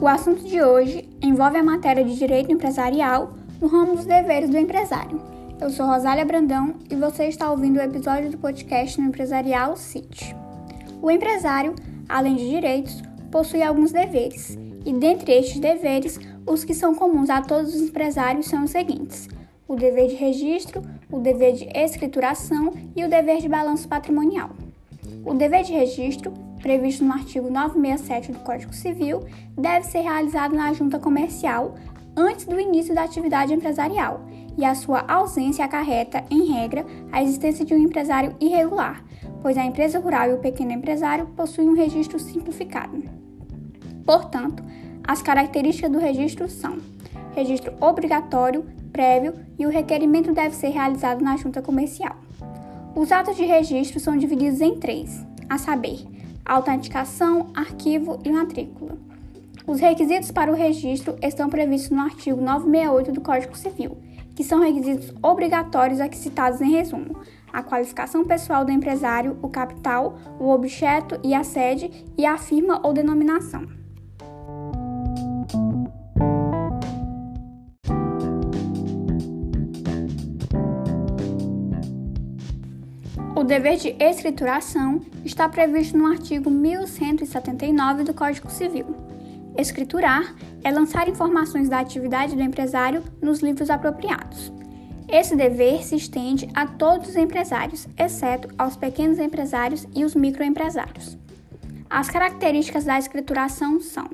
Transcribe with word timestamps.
O 0.00 0.08
assunto 0.08 0.42
de 0.44 0.62
hoje 0.62 1.06
envolve 1.20 1.58
a 1.58 1.62
matéria 1.62 2.02
de 2.02 2.16
direito 2.16 2.50
empresarial 2.50 3.34
no 3.60 3.68
ramo 3.68 3.96
dos 3.96 4.06
deveres 4.06 4.48
do 4.48 4.56
empresário. 4.56 5.20
Eu 5.60 5.68
sou 5.68 5.84
Rosália 5.84 6.24
Brandão 6.24 6.76
e 6.90 6.96
você 6.96 7.26
está 7.26 7.50
ouvindo 7.50 7.76
o 7.76 7.82
episódio 7.82 8.30
do 8.30 8.38
podcast 8.38 8.98
no 8.98 9.08
Empresarial 9.08 9.76
City. 9.76 10.34
O 11.02 11.10
empresário, 11.10 11.74
além 12.08 12.34
de 12.34 12.48
direitos, 12.48 13.02
possui 13.30 13.62
alguns 13.62 13.92
deveres, 13.92 14.56
e 14.86 14.92
dentre 14.94 15.34
estes 15.34 15.60
deveres, 15.60 16.18
os 16.46 16.64
que 16.64 16.72
são 16.72 16.94
comuns 16.94 17.28
a 17.28 17.42
todos 17.42 17.74
os 17.74 17.82
empresários 17.82 18.46
são 18.46 18.64
os 18.64 18.70
seguintes: 18.70 19.28
o 19.68 19.76
dever 19.76 20.08
de 20.08 20.14
registro, 20.14 20.80
o 21.12 21.18
dever 21.18 21.52
de 21.52 21.68
escrituração 21.74 22.72
e 22.96 23.04
o 23.04 23.10
dever 23.10 23.42
de 23.42 23.50
balanço 23.50 23.86
patrimonial. 23.86 24.48
O 25.26 25.34
dever 25.34 25.62
de 25.62 25.74
registro 25.74 26.32
previsto 26.60 27.04
no 27.04 27.12
artigo 27.12 27.50
967 27.50 28.32
do 28.32 28.38
Código 28.40 28.72
Civil, 28.72 29.24
deve 29.56 29.86
ser 29.86 30.00
realizado 30.00 30.54
na 30.54 30.72
junta 30.72 30.98
comercial 30.98 31.74
antes 32.16 32.44
do 32.44 32.58
início 32.58 32.94
da 32.94 33.04
atividade 33.04 33.52
empresarial, 33.52 34.22
e 34.58 34.64
a 34.64 34.74
sua 34.74 35.04
ausência 35.08 35.64
acarreta, 35.64 36.24
em 36.30 36.52
regra, 36.52 36.84
a 37.10 37.22
existência 37.22 37.64
de 37.64 37.72
um 37.72 37.78
empresário 37.78 38.34
irregular, 38.40 39.02
pois 39.40 39.56
a 39.56 39.64
empresa 39.64 39.98
rural 39.98 40.28
e 40.28 40.34
o 40.34 40.38
pequeno 40.38 40.72
empresário 40.72 41.26
possuem 41.36 41.68
um 41.68 41.74
registro 41.74 42.18
simplificado. 42.18 43.02
Portanto, 44.04 44.62
as 45.06 45.22
características 45.22 45.90
do 45.90 45.98
registro 45.98 46.48
são: 46.48 46.78
registro 47.34 47.72
obrigatório, 47.80 48.66
prévio 48.92 49.34
e 49.58 49.66
o 49.66 49.70
requerimento 49.70 50.32
deve 50.32 50.54
ser 50.54 50.68
realizado 50.68 51.22
na 51.22 51.36
junta 51.36 51.62
comercial. 51.62 52.16
Os 52.94 53.12
atos 53.12 53.36
de 53.36 53.44
registro 53.44 54.00
são 54.00 54.16
divididos 54.16 54.60
em 54.60 54.76
três, 54.78 55.24
a 55.48 55.56
saber, 55.56 56.00
autenticação, 56.44 57.50
arquivo 57.54 58.20
e 58.24 58.30
matrícula. 58.30 58.98
Os 59.66 59.78
requisitos 59.80 60.30
para 60.30 60.50
o 60.50 60.54
registro 60.54 61.16
estão 61.22 61.48
previstos 61.48 61.90
no 61.90 62.02
artigo 62.02 62.40
968 62.40 63.12
do 63.12 63.20
Código 63.20 63.56
Civil, 63.56 63.98
que 64.34 64.42
são 64.42 64.60
requisitos 64.60 65.12
obrigatórios 65.22 66.00
aqui 66.00 66.16
citados 66.16 66.60
em 66.60 66.70
resumo: 66.70 67.20
a 67.52 67.62
qualificação 67.62 68.24
pessoal 68.24 68.64
do 68.64 68.72
empresário, 68.72 69.38
o 69.42 69.48
capital, 69.48 70.18
o 70.38 70.50
objeto 70.50 71.20
e 71.22 71.34
a 71.34 71.44
sede 71.44 71.90
e 72.16 72.26
a 72.26 72.36
firma 72.36 72.80
ou 72.82 72.92
denominação. 72.92 73.79
O 83.40 83.42
dever 83.42 83.78
de 83.78 83.96
escrituração 83.98 85.00
está 85.24 85.48
previsto 85.48 85.96
no 85.96 86.06
artigo 86.06 86.50
1179 86.50 88.04
do 88.04 88.12
Código 88.12 88.50
Civil. 88.50 88.84
Escriturar 89.56 90.34
é 90.62 90.70
lançar 90.70 91.08
informações 91.08 91.66
da 91.66 91.80
atividade 91.80 92.36
do 92.36 92.42
empresário 92.42 93.02
nos 93.18 93.40
livros 93.40 93.70
apropriados. 93.70 94.52
Esse 95.08 95.34
dever 95.34 95.82
se 95.82 95.96
estende 95.96 96.50
a 96.52 96.66
todos 96.66 97.08
os 97.08 97.16
empresários, 97.16 97.88
exceto 97.98 98.50
aos 98.58 98.76
pequenos 98.76 99.18
empresários 99.18 99.88
e 99.96 100.04
os 100.04 100.14
microempresários. 100.14 101.16
As 101.88 102.10
características 102.10 102.84
da 102.84 102.98
escrituração 102.98 103.80
são: 103.80 104.10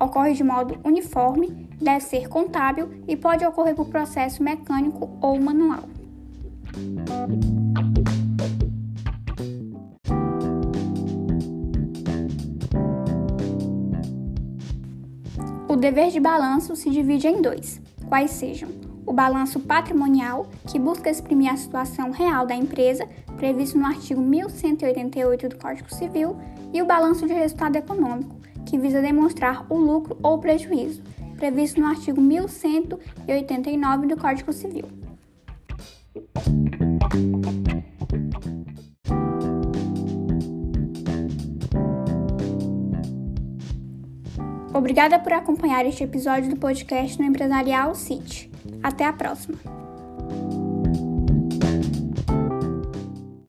ocorre 0.00 0.32
de 0.32 0.42
modo 0.42 0.78
uniforme, 0.82 1.68
deve 1.82 2.00
ser 2.00 2.28
contábil 2.30 2.88
e 3.06 3.14
pode 3.14 3.44
ocorrer 3.44 3.74
por 3.74 3.88
processo 3.88 4.42
mecânico 4.42 5.18
ou 5.20 5.38
manual. 5.38 5.84
O 15.74 15.76
dever 15.76 16.10
de 16.12 16.20
balanço 16.20 16.76
se 16.76 16.88
divide 16.88 17.26
em 17.26 17.42
dois, 17.42 17.82
quais 18.08 18.30
sejam 18.30 18.68
o 19.04 19.12
balanço 19.12 19.58
patrimonial, 19.58 20.46
que 20.68 20.78
busca 20.78 21.10
exprimir 21.10 21.52
a 21.52 21.56
situação 21.56 22.12
real 22.12 22.46
da 22.46 22.54
empresa, 22.54 23.08
previsto 23.36 23.76
no 23.76 23.84
artigo 23.84 24.20
1188 24.20 25.48
do 25.48 25.56
Código 25.56 25.92
Civil, 25.92 26.36
e 26.72 26.80
o 26.80 26.86
balanço 26.86 27.26
de 27.26 27.32
resultado 27.32 27.74
econômico, 27.74 28.36
que 28.64 28.78
visa 28.78 29.02
demonstrar 29.02 29.66
o 29.68 29.76
lucro 29.76 30.16
ou 30.22 30.38
prejuízo, 30.38 31.02
previsto 31.36 31.80
no 31.80 31.88
artigo 31.88 32.20
1189 32.20 34.06
do 34.06 34.16
Código 34.16 34.52
Civil. 34.52 35.03
Obrigada 44.74 45.20
por 45.20 45.32
acompanhar 45.32 45.86
este 45.86 46.02
episódio 46.02 46.50
do 46.50 46.56
podcast 46.56 47.20
no 47.20 47.24
Empresarial 47.24 47.94
City. 47.94 48.50
Até 48.82 49.04
a 49.04 49.12
próxima! 49.12 49.56